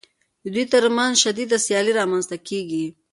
[0.43, 2.85] د دوی ترمنځ شدیده سیالي رامنځته کېږي